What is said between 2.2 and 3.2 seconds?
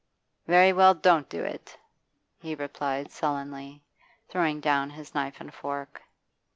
he replied